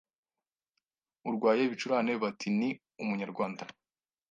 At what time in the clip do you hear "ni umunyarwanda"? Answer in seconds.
2.59-3.63